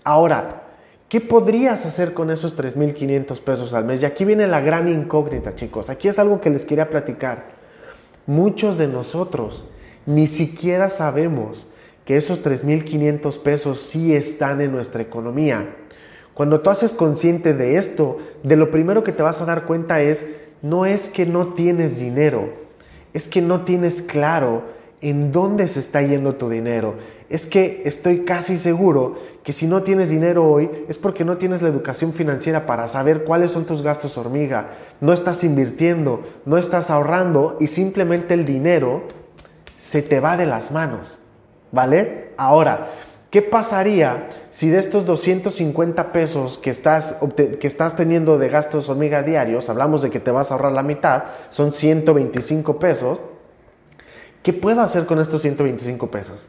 Ahora, 0.04 0.62
¿qué 1.10 1.20
podrías 1.22 1.88
hacer 1.88 2.14
con 2.14 2.30
esos 2.30 2.56
3.500 2.56 3.42
pesos 3.42 3.74
al 3.74 3.84
mes? 3.84 4.04
Y 4.04 4.06
aquí 4.06 4.26
viene 4.26 4.46
la 4.46 4.62
gran 4.62 4.88
incógnita, 4.88 5.56
chicos. 5.56 5.90
Aquí 5.90 6.08
es 6.08 6.20
algo 6.20 6.40
que 6.40 6.52
les 6.52 6.66
quería 6.66 6.92
platicar. 6.92 7.46
Muchos 8.28 8.78
de 8.78 8.90
nosotros 8.90 9.66
ni 10.06 10.28
siquiera 10.28 10.92
sabemos 10.92 11.66
que 12.06 12.16
esos 12.16 12.46
3.500 12.46 13.40
pesos 13.42 13.82
sí 13.82 14.14
están 14.14 14.62
en 14.62 14.72
nuestra 14.72 15.02
economía. 15.02 15.66
Cuando 16.36 16.62
tú 16.62 16.70
haces 16.70 16.94
consciente 16.94 17.56
de 17.56 17.78
esto, 17.78 18.20
de 18.44 18.56
lo 18.56 18.70
primero 18.70 19.04
que 19.04 19.14
te 19.14 19.24
vas 19.24 19.42
a 19.42 19.46
dar 19.46 19.64
cuenta 19.64 20.02
es 20.02 20.28
no 20.62 20.86
es 20.86 21.10
que 21.10 21.26
no 21.26 21.48
tienes 21.54 22.00
dinero, 22.00 22.50
es 23.14 23.28
que 23.28 23.42
no 23.42 23.62
tienes 23.62 24.02
claro 24.02 24.64
en 25.02 25.32
dónde 25.32 25.68
se 25.68 25.80
está 25.80 26.02
yendo 26.02 26.36
tu 26.36 26.50
dinero. 26.50 26.96
Es 27.30 27.46
que 27.46 27.84
estoy 27.86 28.20
casi 28.20 28.58
seguro 28.58 29.16
que 29.44 29.54
si 29.54 29.68
no 29.68 29.84
tienes 29.84 30.10
dinero 30.10 30.50
hoy 30.50 30.70
es 30.88 30.98
porque 30.98 31.26
no 31.26 31.38
tienes 31.38 31.62
la 31.62 31.70
educación 31.70 32.14
financiera 32.14 32.66
para 32.66 32.88
saber 32.88 33.24
cuáles 33.24 33.52
son 33.52 33.66
tus 33.66 33.82
gastos 33.82 34.18
hormiga. 34.18 34.72
No 35.02 35.14
estás 35.14 35.44
invirtiendo, 35.44 36.24
no 36.46 36.58
estás 36.58 36.90
ahorrando 36.90 37.58
y 37.60 37.68
simplemente 37.68 38.34
el 38.34 38.46
dinero 38.46 39.04
se 39.80 40.02
te 40.02 40.20
va 40.20 40.38
de 40.38 40.46
las 40.46 40.72
manos. 40.72 41.18
¿Vale? 41.72 42.30
Ahora, 42.38 42.92
¿qué 43.36 43.42
pasaría 43.42 44.30
si 44.50 44.70
de 44.70 44.80
estos 44.80 45.06
250 45.06 46.14
pesos 46.14 46.58
que 46.58 46.70
estás, 46.70 47.18
que 47.36 47.68
estás 47.68 47.98
teniendo 47.98 48.38
de 48.38 48.48
gastos 48.48 48.88
hormiga 48.88 49.24
diarios, 49.24 49.70
hablamos 49.70 50.02
de 50.02 50.10
que 50.10 50.22
te 50.22 50.32
vas 50.32 50.50
a 50.50 50.54
ahorrar 50.54 50.72
la 50.72 50.84
mitad, 50.84 51.24
son 51.52 51.74
125 51.74 52.80
pesos, 52.80 53.22
¿qué 54.42 54.54
puedo 54.54 54.80
hacer 54.80 55.06
con 55.06 55.20
estos 55.20 55.42
125 55.42 56.10
pesos? 56.10 56.46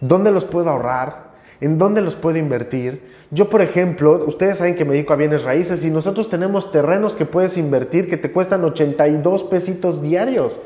¿Dónde 0.00 0.30
los 0.30 0.44
puedo 0.44 0.70
ahorrar? 0.70 1.32
¿En 1.60 1.76
dónde 1.76 2.02
los 2.02 2.14
puedo 2.14 2.38
invertir? 2.38 3.12
Yo, 3.32 3.50
por 3.50 3.60
ejemplo, 3.60 4.24
ustedes 4.28 4.58
saben 4.58 4.76
que 4.76 4.84
me 4.84 4.92
dedico 4.92 5.12
a 5.12 5.16
bienes 5.16 5.42
raíces 5.42 5.84
y 5.84 5.90
nosotros 5.90 6.30
tenemos 6.30 6.70
terrenos 6.70 7.14
que 7.14 7.26
puedes 7.26 7.56
invertir 7.56 8.08
que 8.08 8.16
te 8.16 8.30
cuestan 8.30 8.64
82 8.64 9.42
pesitos 9.42 10.02
diarios 10.02 10.60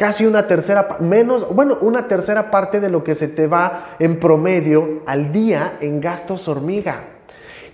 casi 0.00 0.24
una 0.24 0.46
tercera, 0.46 0.96
menos, 1.00 1.54
bueno, 1.54 1.76
una 1.82 2.08
tercera 2.08 2.50
parte 2.50 2.80
de 2.80 2.88
lo 2.88 3.04
que 3.04 3.14
se 3.14 3.28
te 3.28 3.46
va 3.46 3.96
en 3.98 4.18
promedio 4.18 5.02
al 5.04 5.30
día 5.30 5.76
en 5.82 6.00
gastos 6.00 6.48
hormiga. 6.48 7.04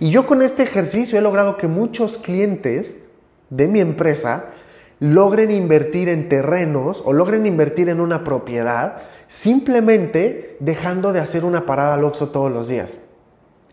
Y 0.01 0.09
yo 0.09 0.27
con 0.27 0.41
este 0.41 0.63
ejercicio 0.63 1.17
he 1.17 1.21
logrado 1.21 1.55
que 1.55 1.69
muchos 1.69 2.17
clientes 2.17 2.97
de 3.49 3.69
mi 3.69 3.79
empresa 3.79 4.47
logren 4.99 5.51
invertir 5.51 6.09
en 6.09 6.27
terrenos 6.27 7.01
o 7.05 7.13
logren 7.13 7.45
invertir 7.45 7.87
en 7.87 8.01
una 8.01 8.25
propiedad 8.25 9.03
simplemente 9.29 10.57
dejando 10.59 11.13
de 11.13 11.21
hacer 11.21 11.45
una 11.45 11.65
parada 11.65 11.93
al 11.93 12.03
Oxxo 12.03 12.27
todos 12.27 12.51
los 12.51 12.67
días. 12.67 12.95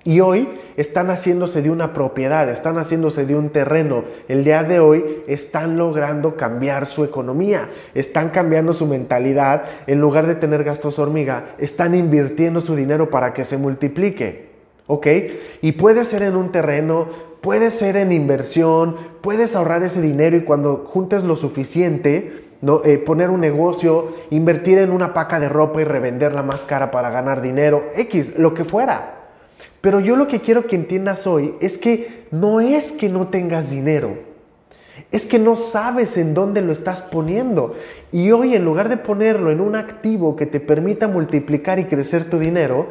Y 0.05 0.21
hoy 0.21 0.49
están 0.77 1.11
haciéndose 1.11 1.63
de 1.63 1.71
una 1.71 1.93
propiedad, 1.93 2.49
están 2.49 2.79
haciéndose 2.79 3.27
de 3.27 3.37
un 3.37 3.51
terreno. 3.51 4.05
El 4.29 4.45
día 4.45 4.63
de 4.63 4.81
hoy 4.81 5.23
están 5.27 5.77
logrando 5.77 6.37
cambiar 6.37 6.87
su 6.87 7.05
economía, 7.05 7.69
están 7.95 8.31
cambiando 8.31 8.73
su 8.73 8.87
mentalidad. 8.87 9.65
En 9.87 10.01
lugar 10.01 10.27
de 10.27 10.35
tener 10.35 10.65
gastos 10.65 10.99
hormiga, 10.99 11.55
están 11.59 11.95
invirtiendo 11.95 12.61
su 12.61 12.75
dinero 12.75 13.11
para 13.11 13.33
que 13.35 13.45
se 13.45 13.57
multiplique. 13.57 14.53
¿Ok? 14.87 15.07
Y 15.63 15.73
puede 15.73 16.05
ser 16.05 16.23
en 16.23 16.37
un 16.37 16.53
terreno, 16.53 17.09
puede 17.41 17.71
ser 17.71 17.97
en 17.97 18.13
inversión, 18.13 18.97
puedes 19.23 19.57
ahorrar 19.57 19.83
ese 19.83 20.03
dinero 20.03 20.37
y 20.37 20.43
cuando 20.43 20.85
juntes 20.87 21.25
lo 21.25 21.37
suficiente. 21.37 22.41
Eh, 22.85 22.97
poner 22.97 23.29
un 23.29 23.41
negocio, 23.41 24.15
invertir 24.31 24.79
en 24.79 24.91
una 24.91 25.13
paca 25.13 25.39
de 25.39 25.51
ropa 25.51 25.83
y 25.83 25.85
revenderla 25.85 26.43
más 26.43 26.63
cara 26.63 26.91
para 26.91 27.11
ganar 27.11 27.43
dinero, 27.43 27.85
X, 27.95 28.39
lo 28.39 28.55
que 28.55 28.65
fuera. 28.65 29.24
Pero 29.85 30.01
yo 30.01 30.17
lo 30.17 30.29
que 30.29 30.41
quiero 30.41 30.67
que 30.67 30.77
entiendas 30.77 31.27
hoy 31.27 31.57
es 31.61 31.77
que 31.77 32.27
no 32.31 32.63
es 32.63 32.91
que 32.91 33.11
no 33.11 33.29
tengas 33.29 33.71
dinero, 33.71 34.17
es 35.13 35.27
que 35.27 35.39
no 35.39 35.59
sabes 35.59 36.17
en 36.17 36.33
dónde 36.33 36.63
lo 36.63 36.73
estás 36.73 37.03
poniendo. 37.03 37.75
Y 38.11 38.31
hoy 38.31 38.55
en 38.55 38.65
lugar 38.65 38.89
de 38.89 38.97
ponerlo 38.97 39.51
en 39.51 39.61
un 39.61 39.77
activo 39.77 40.37
que 40.37 40.47
te 40.47 40.59
permita 40.59 41.07
multiplicar 41.07 41.79
y 41.79 41.85
crecer 41.85 42.31
tu 42.31 42.39
dinero, 42.39 42.87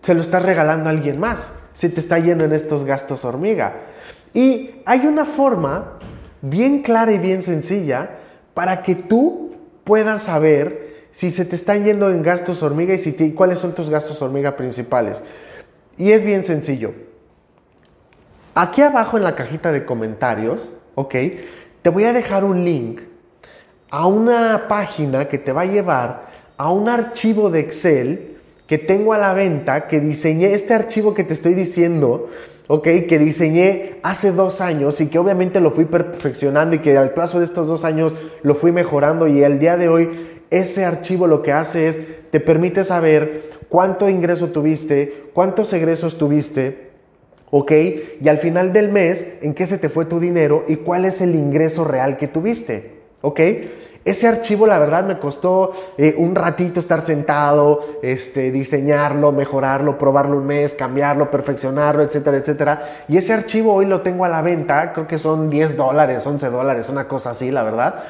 se 0.00 0.14
lo 0.14 0.22
estás 0.22 0.42
regalando 0.42 0.88
a 0.88 0.92
alguien 0.92 1.20
más. 1.20 1.50
Se 1.74 1.90
te 1.90 2.00
está 2.00 2.18
yendo 2.18 2.46
en 2.46 2.54
estos 2.54 2.84
gastos 2.84 3.26
hormiga. 3.26 3.74
Y 4.32 4.70
hay 4.86 5.06
una 5.06 5.26
forma 5.26 5.98
bien 6.40 6.80
clara 6.80 7.12
y 7.12 7.18
bien 7.18 7.42
sencilla 7.42 8.08
para 8.54 8.82
que 8.82 8.94
tú 8.94 9.54
puedas 9.84 10.22
saber 10.22 11.08
si 11.12 11.30
se 11.30 11.44
te 11.44 11.56
están 11.56 11.84
yendo 11.84 12.10
en 12.10 12.22
gastos 12.22 12.62
hormiga 12.62 12.94
y, 12.94 12.98
si 12.98 13.32
cuáles 13.32 13.58
son 13.58 13.74
tus 13.74 13.90
gastos 13.90 14.22
hormiga 14.22 14.56
principales. 14.56 15.20
Y 15.98 16.12
es 16.12 16.24
bien 16.24 16.44
sencillo. 16.44 16.92
Aquí 18.54 18.82
abajo 18.82 19.16
en 19.16 19.24
la 19.24 19.34
cajita 19.34 19.72
de 19.72 19.84
comentarios, 19.84 20.68
¿ok? 20.94 21.14
Te 21.82 21.90
voy 21.90 22.04
a 22.04 22.12
dejar 22.12 22.44
un 22.44 22.64
link 22.64 23.00
a 23.90 24.06
una 24.06 24.64
página 24.68 25.28
que 25.28 25.38
te 25.38 25.52
va 25.52 25.62
a 25.62 25.66
llevar 25.66 26.26
a 26.56 26.70
un 26.72 26.88
archivo 26.88 27.50
de 27.50 27.60
Excel 27.60 28.36
que 28.66 28.78
tengo 28.78 29.12
a 29.12 29.18
la 29.18 29.32
venta, 29.32 29.86
que 29.86 30.00
diseñé, 30.00 30.52
este 30.52 30.74
archivo 30.74 31.14
que 31.14 31.22
te 31.22 31.34
estoy 31.34 31.54
diciendo, 31.54 32.28
ok, 32.66 32.82
que 33.08 33.18
diseñé 33.18 34.00
hace 34.02 34.32
dos 34.32 34.60
años 34.60 35.00
y 35.00 35.06
que 35.06 35.18
obviamente 35.18 35.60
lo 35.60 35.70
fui 35.70 35.84
perfeccionando 35.84 36.74
y 36.74 36.80
que 36.80 36.96
al 36.98 37.10
plazo 37.10 37.38
de 37.38 37.44
estos 37.44 37.68
dos 37.68 37.84
años 37.84 38.14
lo 38.42 38.54
fui 38.54 38.72
mejorando 38.72 39.28
y 39.28 39.42
el 39.42 39.58
día 39.60 39.76
de 39.76 39.88
hoy 39.88 40.25
ese 40.50 40.84
archivo 40.84 41.26
lo 41.26 41.42
que 41.42 41.52
hace 41.52 41.88
es, 41.88 42.30
te 42.30 42.40
permite 42.40 42.84
saber 42.84 43.42
cuánto 43.68 44.08
ingreso 44.08 44.48
tuviste, 44.48 45.30
cuántos 45.32 45.72
egresos 45.72 46.18
tuviste, 46.18 46.90
¿ok? 47.50 47.72
Y 48.20 48.28
al 48.28 48.38
final 48.38 48.72
del 48.72 48.90
mes, 48.90 49.26
en 49.42 49.54
qué 49.54 49.66
se 49.66 49.78
te 49.78 49.88
fue 49.88 50.04
tu 50.04 50.20
dinero 50.20 50.64
y 50.68 50.76
cuál 50.76 51.04
es 51.04 51.20
el 51.20 51.34
ingreso 51.34 51.84
real 51.84 52.16
que 52.16 52.28
tuviste, 52.28 53.00
¿ok? 53.22 53.40
Ese 54.06 54.28
archivo, 54.28 54.68
la 54.68 54.78
verdad, 54.78 55.04
me 55.04 55.18
costó 55.18 55.72
eh, 55.98 56.14
un 56.16 56.36
ratito 56.36 56.78
estar 56.78 57.00
sentado, 57.00 57.80
este, 58.02 58.52
diseñarlo, 58.52 59.32
mejorarlo, 59.32 59.98
probarlo 59.98 60.36
un 60.36 60.46
mes, 60.46 60.74
cambiarlo, 60.74 61.28
perfeccionarlo, 61.28 62.04
etcétera, 62.04 62.36
etcétera. 62.36 63.04
Y 63.08 63.16
ese 63.16 63.32
archivo 63.32 63.74
hoy 63.74 63.86
lo 63.86 64.02
tengo 64.02 64.24
a 64.24 64.28
la 64.28 64.42
venta, 64.42 64.92
creo 64.92 65.08
que 65.08 65.18
son 65.18 65.50
10 65.50 65.76
dólares, 65.76 66.24
11 66.24 66.50
dólares, 66.50 66.88
una 66.88 67.08
cosa 67.08 67.30
así, 67.30 67.50
la 67.50 67.64
verdad. 67.64 68.04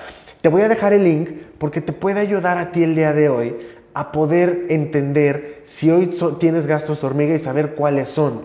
Te 0.47 0.51
voy 0.51 0.63
a 0.63 0.69
dejar 0.69 0.93
el 0.93 1.03
link 1.03 1.31
porque 1.59 1.81
te 1.81 1.93
puede 1.93 2.21
ayudar 2.21 2.57
a 2.57 2.71
ti 2.71 2.85
el 2.85 2.95
día 2.95 3.13
de 3.13 3.29
hoy 3.29 3.57
a 3.95 4.13
poder 4.13 4.67
entender 4.69 5.61
si 5.65 5.91
hoy 5.91 6.17
tienes 6.39 6.69
gastos 6.69 7.03
hormiga 7.03 7.35
y 7.35 7.41
saber 7.41 7.75
cuáles 7.75 8.11
son 8.11 8.43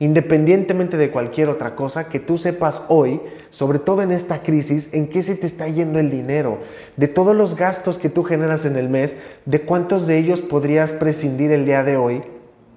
independientemente 0.00 0.96
de 0.96 1.12
cualquier 1.12 1.48
otra 1.48 1.76
cosa, 1.76 2.08
que 2.08 2.18
tú 2.18 2.38
sepas 2.38 2.82
hoy, 2.88 3.20
sobre 3.50 3.78
todo 3.78 4.02
en 4.02 4.10
esta 4.10 4.40
crisis, 4.40 4.92
en 4.94 5.08
qué 5.08 5.22
se 5.22 5.36
te 5.36 5.46
está 5.46 5.68
yendo 5.68 6.00
el 6.00 6.10
dinero, 6.10 6.58
de 6.96 7.06
todos 7.06 7.36
los 7.36 7.54
gastos 7.54 7.98
que 7.98 8.10
tú 8.10 8.24
generas 8.24 8.64
en 8.64 8.74
el 8.74 8.88
mes, 8.88 9.14
de 9.44 9.60
cuántos 9.60 10.08
de 10.08 10.18
ellos 10.18 10.40
podrías 10.40 10.90
prescindir 10.90 11.52
el 11.52 11.66
día 11.66 11.84
de 11.84 11.96
hoy 11.96 12.24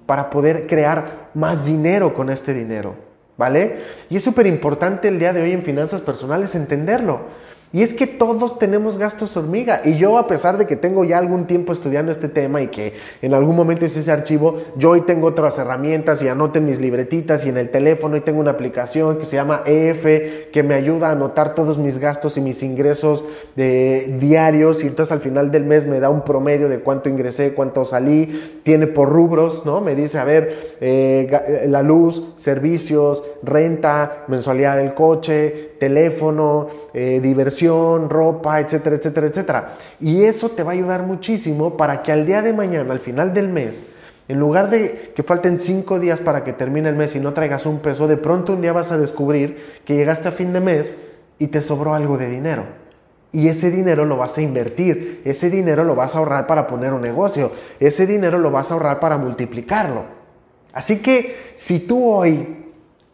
para 0.06 0.30
poder 0.30 0.68
crear 0.68 1.30
más 1.34 1.66
dinero 1.66 2.14
con 2.14 2.30
este 2.30 2.54
dinero, 2.54 2.94
¿vale? 3.36 3.80
Y 4.08 4.18
es 4.18 4.22
súper 4.22 4.46
importante 4.46 5.08
el 5.08 5.18
día 5.18 5.32
de 5.32 5.42
hoy 5.42 5.50
en 5.50 5.64
finanzas 5.64 6.00
personales 6.00 6.54
entenderlo. 6.54 7.39
Y 7.72 7.84
es 7.84 7.94
que 7.94 8.08
todos 8.08 8.58
tenemos 8.58 8.98
gastos 8.98 9.36
hormiga. 9.36 9.82
Y 9.84 9.96
yo, 9.96 10.18
a 10.18 10.26
pesar 10.26 10.58
de 10.58 10.66
que 10.66 10.74
tengo 10.74 11.04
ya 11.04 11.18
algún 11.18 11.46
tiempo 11.46 11.72
estudiando 11.72 12.10
este 12.10 12.28
tema 12.28 12.60
y 12.60 12.66
que 12.66 12.94
en 13.22 13.32
algún 13.32 13.54
momento 13.54 13.86
hice 13.86 14.00
ese 14.00 14.10
archivo, 14.10 14.56
yo 14.76 14.90
hoy 14.90 15.02
tengo 15.02 15.28
otras 15.28 15.56
herramientas 15.56 16.20
y 16.20 16.26
anoto 16.26 16.58
en 16.58 16.66
mis 16.66 16.80
libretitas 16.80 17.46
y 17.46 17.50
en 17.50 17.58
el 17.58 17.70
teléfono 17.70 18.16
y 18.16 18.22
tengo 18.22 18.40
una 18.40 18.50
aplicación 18.50 19.18
que 19.18 19.24
se 19.24 19.36
llama 19.36 19.62
EF 19.66 20.50
que 20.50 20.64
me 20.64 20.74
ayuda 20.74 21.08
a 21.08 21.12
anotar 21.12 21.54
todos 21.54 21.78
mis 21.78 21.98
gastos 21.98 22.36
y 22.36 22.40
mis 22.40 22.64
ingresos 22.64 23.24
de, 23.54 24.16
diarios. 24.18 24.82
Y 24.82 24.88
entonces 24.88 25.12
al 25.12 25.20
final 25.20 25.52
del 25.52 25.64
mes 25.64 25.86
me 25.86 26.00
da 26.00 26.10
un 26.10 26.22
promedio 26.22 26.68
de 26.68 26.80
cuánto 26.80 27.08
ingresé, 27.08 27.54
cuánto 27.54 27.84
salí. 27.84 28.60
Tiene 28.64 28.88
por 28.88 29.10
rubros, 29.10 29.64
¿no? 29.64 29.80
Me 29.80 29.94
dice, 29.94 30.18
a 30.18 30.24
ver, 30.24 30.76
eh, 30.80 31.66
la 31.68 31.82
luz, 31.82 32.34
servicios, 32.36 33.22
renta, 33.44 34.24
mensualidad 34.26 34.76
del 34.76 34.92
coche, 34.92 35.70
teléfono, 35.80 36.68
eh, 36.94 37.20
diversión, 37.22 37.59
ropa, 37.68 38.60
etcétera, 38.60 38.96
etcétera, 38.96 39.26
etcétera. 39.26 39.72
Y 40.00 40.24
eso 40.24 40.50
te 40.50 40.62
va 40.62 40.72
a 40.72 40.74
ayudar 40.74 41.02
muchísimo 41.02 41.76
para 41.76 42.02
que 42.02 42.12
al 42.12 42.26
día 42.26 42.42
de 42.42 42.52
mañana, 42.52 42.92
al 42.92 43.00
final 43.00 43.34
del 43.34 43.48
mes, 43.48 43.82
en 44.28 44.38
lugar 44.38 44.70
de 44.70 45.12
que 45.14 45.22
falten 45.22 45.58
cinco 45.58 45.98
días 45.98 46.20
para 46.20 46.44
que 46.44 46.52
termine 46.52 46.88
el 46.88 46.94
mes 46.94 47.16
y 47.16 47.20
no 47.20 47.32
traigas 47.32 47.66
un 47.66 47.80
peso, 47.80 48.06
de 48.06 48.16
pronto 48.16 48.52
un 48.52 48.62
día 48.62 48.72
vas 48.72 48.92
a 48.92 48.98
descubrir 48.98 49.80
que 49.84 49.96
llegaste 49.96 50.28
a 50.28 50.32
fin 50.32 50.52
de 50.52 50.60
mes 50.60 50.96
y 51.38 51.48
te 51.48 51.62
sobró 51.62 51.94
algo 51.94 52.16
de 52.16 52.28
dinero. 52.28 52.64
Y 53.32 53.48
ese 53.48 53.70
dinero 53.70 54.04
lo 54.04 54.16
vas 54.16 54.38
a 54.38 54.42
invertir, 54.42 55.22
ese 55.24 55.50
dinero 55.50 55.84
lo 55.84 55.94
vas 55.94 56.14
a 56.14 56.18
ahorrar 56.18 56.46
para 56.46 56.66
poner 56.66 56.92
un 56.92 57.02
negocio, 57.02 57.52
ese 57.78 58.06
dinero 58.06 58.38
lo 58.38 58.50
vas 58.50 58.70
a 58.70 58.74
ahorrar 58.74 59.00
para 59.00 59.18
multiplicarlo. 59.18 60.04
Así 60.72 61.00
que 61.00 61.36
si 61.56 61.80
tú 61.80 62.10
hoy 62.10 62.66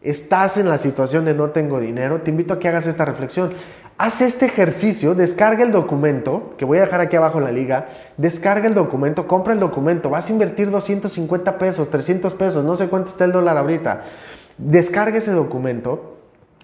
estás 0.02 0.56
en 0.56 0.68
la 0.68 0.78
situación 0.78 1.24
de 1.24 1.34
no 1.34 1.50
tengo 1.50 1.80
dinero, 1.80 2.20
te 2.20 2.30
invito 2.30 2.54
a 2.54 2.58
que 2.58 2.68
hagas 2.68 2.86
esta 2.86 3.04
reflexión. 3.04 3.52
Haz 3.98 4.20
este 4.20 4.44
ejercicio, 4.44 5.14
descarga 5.14 5.64
el 5.64 5.72
documento, 5.72 6.52
que 6.58 6.66
voy 6.66 6.76
a 6.76 6.82
dejar 6.82 7.00
aquí 7.00 7.16
abajo 7.16 7.38
en 7.38 7.44
la 7.44 7.52
liga, 7.52 7.88
descarga 8.18 8.66
el 8.66 8.74
documento, 8.74 9.26
compra 9.26 9.54
el 9.54 9.60
documento, 9.60 10.10
vas 10.10 10.28
a 10.28 10.32
invertir 10.32 10.70
250 10.70 11.56
pesos, 11.56 11.88
300 11.88 12.34
pesos, 12.34 12.62
no 12.62 12.76
sé 12.76 12.88
cuánto 12.88 13.08
está 13.08 13.24
el 13.24 13.32
dólar 13.32 13.56
ahorita. 13.56 14.04
Descarga 14.58 15.16
ese 15.16 15.30
documento, 15.30 16.18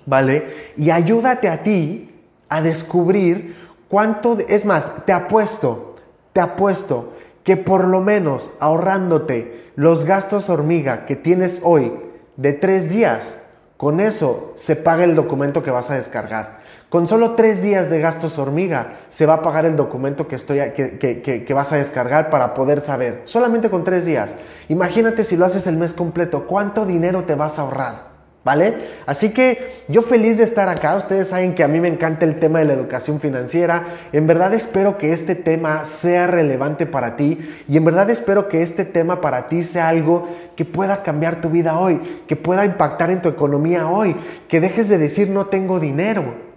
¿vale? 0.04 0.72
Y 0.76 0.90
ayúdate 0.90 1.48
a 1.48 1.62
ti 1.62 2.20
a 2.50 2.60
descubrir 2.60 3.56
cuánto, 3.88 4.36
es 4.46 4.66
más, 4.66 5.06
te 5.06 5.14
apuesto, 5.14 5.96
te 6.34 6.42
apuesto 6.42 7.14
que 7.44 7.56
por 7.56 7.88
lo 7.88 8.02
menos 8.02 8.50
ahorrándote 8.60 9.70
los 9.74 10.04
gastos 10.04 10.50
hormiga 10.50 11.06
que 11.06 11.16
tienes 11.16 11.60
hoy, 11.62 11.92
de 12.36 12.52
tres 12.52 12.90
días. 12.90 13.36
Con 13.78 14.00
eso 14.00 14.52
se 14.56 14.76
paga 14.76 15.04
el 15.04 15.16
documento 15.16 15.62
que 15.62 15.70
vas 15.70 15.90
a 15.90 15.94
descargar. 15.94 16.61
Con 16.92 17.08
solo 17.08 17.30
tres 17.30 17.62
días 17.62 17.88
de 17.88 18.00
gastos 18.00 18.38
hormiga 18.38 18.98
se 19.08 19.24
va 19.24 19.36
a 19.36 19.42
pagar 19.42 19.64
el 19.64 19.76
documento 19.76 20.28
que, 20.28 20.36
estoy, 20.36 20.58
que, 20.76 21.22
que, 21.22 21.54
vas 21.54 21.72
a 21.72 21.76
descargar 21.76 22.28
para 22.28 22.52
poder 22.52 22.82
saber. 22.82 23.22
Solamente 23.24 23.70
con 23.70 23.82
tres 23.82 24.04
días. 24.04 24.34
Imagínate 24.68 25.24
si 25.24 25.38
lo 25.38 25.46
haces 25.46 25.66
el 25.66 25.78
mes 25.78 25.94
completo, 25.94 26.46
¿cuánto 26.46 26.84
dinero 26.84 27.24
te 27.24 27.34
vas 27.34 27.58
a 27.58 27.62
ahorrar? 27.62 28.12
¿Vale? 28.44 28.74
Así 29.06 29.32
que 29.32 29.72
yo 29.88 30.02
feliz 30.02 30.36
de 30.36 30.44
estar 30.44 30.68
acá. 30.68 30.94
Ustedes 30.96 31.28
saben 31.28 31.54
que 31.54 31.64
a 31.64 31.68
mí 31.68 31.80
me 31.80 31.88
encanta 31.88 32.26
el 32.26 32.38
tema 32.38 32.58
de 32.58 32.66
la 32.66 32.74
educación 32.74 33.20
financiera. 33.20 33.86
En 34.12 34.26
verdad 34.26 34.52
espero 34.52 34.98
que 34.98 35.14
este 35.14 35.34
tema 35.34 35.86
sea 35.86 36.26
relevante 36.26 36.84
para 36.84 37.16
ti 37.16 37.38
y 37.68 37.78
en 37.78 37.86
verdad 37.86 38.10
espero 38.10 38.50
que 38.50 38.60
este 38.60 38.84
tema 38.84 39.22
para 39.22 39.48
ti 39.48 39.64
sea 39.64 39.88
algo 39.88 40.28
que 40.56 40.66
pueda 40.66 41.02
cambiar 41.02 41.40
tu 41.40 41.48
vida 41.48 41.78
hoy, 41.78 42.22
que 42.28 42.36
pueda 42.36 42.66
impactar 42.66 43.10
en 43.10 43.22
tu 43.22 43.30
economía 43.30 43.88
hoy, 43.88 44.14
que 44.46 44.60
dejes 44.60 44.90
de 44.90 44.98
decir 44.98 45.30
no 45.30 45.46
tengo 45.46 45.80
dinero 45.80 46.51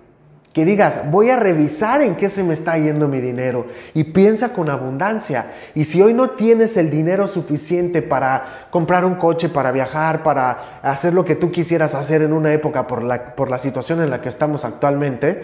que 0.55 0.63
digas, 0.63 1.11
voy 1.11 1.31
a 1.31 1.35
revisar 1.35 2.01
en 2.01 2.15
qué 2.15 2.29
se 2.29 2.41
me 2.41 2.53
está 2.53 2.77
yendo 2.77 3.09
mi 3.09 3.19
dinero 3.19 3.65
y 3.93 4.05
piensa 4.05 4.53
con 4.53 4.69
abundancia. 4.69 5.51
Y 5.75 5.83
si 5.83 6.01
hoy 6.01 6.13
no 6.13 6.29
tienes 6.29 6.77
el 6.77 6.89
dinero 6.89 7.27
suficiente 7.27 8.01
para 8.01 8.67
comprar 8.71 9.03
un 9.03 9.15
coche, 9.15 9.49
para 9.49 9.73
viajar, 9.73 10.23
para 10.23 10.79
hacer 10.81 11.11
lo 11.11 11.25
que 11.25 11.35
tú 11.35 11.51
quisieras 11.51 11.93
hacer 11.93 12.21
en 12.21 12.31
una 12.31 12.53
época 12.53 12.87
por 12.87 13.03
la, 13.03 13.35
por 13.35 13.49
la 13.49 13.59
situación 13.59 14.01
en 14.01 14.09
la 14.09 14.21
que 14.21 14.29
estamos 14.29 14.63
actualmente, 14.63 15.43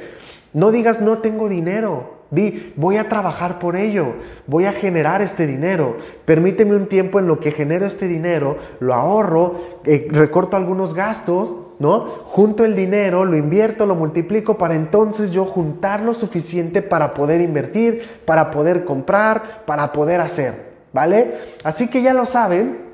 no 0.54 0.72
digas 0.72 1.02
no 1.02 1.18
tengo 1.18 1.50
dinero. 1.50 2.22
Di, 2.32 2.72
voy 2.78 2.96
a 2.96 3.10
trabajar 3.10 3.60
por 3.60 3.76
ello, 3.76 4.14
voy 4.48 4.64
a 4.64 4.72
generar 4.72 5.22
este 5.22 5.46
dinero. 5.46 5.98
Permíteme 6.24 6.78
un 6.78 6.88
tiempo 6.88 7.20
en 7.20 7.28
lo 7.28 7.42
que 7.42 7.52
genero 7.52 7.86
este 7.86 8.08
dinero, 8.08 8.58
lo 8.80 8.94
ahorro, 8.94 9.82
eh, 9.84 10.08
recorto 10.10 10.56
algunos 10.56 10.94
gastos 10.94 11.52
¿no? 11.82 12.02
Junto 12.26 12.64
el 12.64 12.76
dinero, 12.76 13.26
lo 13.26 13.36
invierto, 13.36 13.88
lo 13.88 13.96
multiplico 13.96 14.56
para 14.56 14.76
entonces 14.76 15.32
yo 15.32 15.46
juntar 15.46 16.02
lo 16.02 16.14
suficiente 16.14 16.84
para 16.84 17.16
poder 17.16 17.42
invertir, 17.42 18.08
para 18.24 18.52
poder 18.52 18.86
comprar, 18.86 19.64
para 19.66 19.92
poder 19.92 20.22
hacer, 20.22 20.54
¿vale? 20.94 21.34
Así 21.64 21.88
que 21.88 22.04
ya 22.04 22.14
lo 22.14 22.28
saben. 22.28 22.92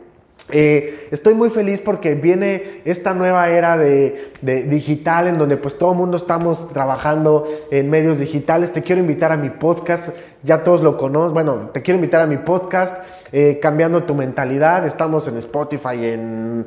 Eh, 0.50 1.10
estoy 1.12 1.34
muy 1.34 1.50
feliz 1.50 1.82
porque 1.82 2.16
viene 2.16 2.82
esta 2.86 3.14
nueva 3.14 3.50
era 3.50 3.76
de, 3.76 4.32
digital 4.42 5.28
en 5.28 5.38
donde 5.38 5.58
pues 5.58 5.78
todo 5.78 5.92
el 5.92 5.98
mundo 5.98 6.16
estamos 6.16 6.70
trabajando 6.72 7.44
en 7.70 7.90
medios 7.90 8.20
digitales. 8.20 8.72
Te 8.72 8.84
quiero 8.84 9.02
invitar 9.02 9.34
a 9.34 9.38
mi 9.38 9.50
podcast, 9.50 10.12
ya 10.44 10.64
todos 10.64 10.82
lo 10.82 10.98
conocen, 10.98 11.34
bueno, 11.34 11.72
te 11.74 11.82
quiero 11.82 11.98
invitar 11.98 12.22
a 12.22 12.28
mi 12.28 12.38
podcast 12.38 12.96
eh, 13.32 13.60
cambiando 13.62 14.04
tu 14.04 14.14
mentalidad. 14.16 14.86
Estamos 14.86 15.28
en 15.28 15.38
Spotify, 15.38 16.06
en, 16.06 16.66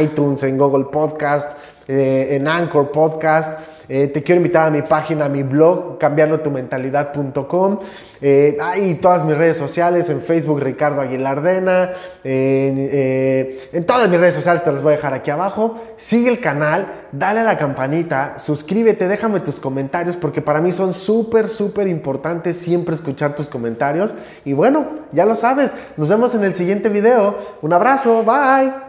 iTunes, 0.00 0.42
en 0.42 0.58
Google 0.58 0.86
Podcast, 0.86 1.56
eh, 1.88 2.28
en 2.32 2.48
Anchor 2.48 2.90
Podcast. 2.90 3.75
Eh, 3.88 4.08
te 4.08 4.22
quiero 4.22 4.40
invitar 4.40 4.66
a 4.66 4.70
mi 4.70 4.82
página, 4.82 5.26
a 5.26 5.28
mi 5.28 5.42
blog, 5.42 5.98
cambiandotumentalidad.com. 5.98 7.78
Eh, 8.20 8.56
ahí 8.60 8.94
todas 8.94 9.24
mis 9.24 9.36
redes 9.36 9.56
sociales, 9.56 10.08
en 10.10 10.20
Facebook 10.20 10.60
Ricardo 10.60 11.00
Aguilardena, 11.00 11.90
en, 12.24 12.88
eh, 12.90 13.68
en 13.72 13.84
todas 13.84 14.08
mis 14.08 14.18
redes 14.18 14.34
sociales 14.34 14.64
te 14.64 14.72
las 14.72 14.82
voy 14.82 14.94
a 14.94 14.96
dejar 14.96 15.14
aquí 15.14 15.30
abajo. 15.30 15.80
Sigue 15.96 16.30
el 16.30 16.40
canal, 16.40 16.86
dale 17.12 17.40
a 17.40 17.44
la 17.44 17.58
campanita, 17.58 18.38
suscríbete, 18.38 19.06
déjame 19.06 19.40
tus 19.40 19.60
comentarios 19.60 20.16
porque 20.16 20.42
para 20.42 20.60
mí 20.60 20.72
son 20.72 20.92
súper, 20.92 21.48
súper 21.48 21.86
importantes 21.86 22.56
siempre 22.56 22.94
escuchar 22.94 23.36
tus 23.36 23.48
comentarios. 23.48 24.14
Y 24.44 24.52
bueno, 24.52 24.86
ya 25.12 25.24
lo 25.26 25.36
sabes, 25.36 25.70
nos 25.96 26.08
vemos 26.08 26.34
en 26.34 26.44
el 26.44 26.54
siguiente 26.54 26.88
video. 26.88 27.36
Un 27.62 27.72
abrazo, 27.72 28.24
bye. 28.24 28.85